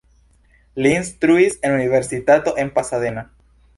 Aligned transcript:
Li 0.85 0.93
instruis 1.01 1.59
en 1.61 1.75
universitato 1.75 2.55
en 2.57 2.73
Pasadena. 2.73 3.29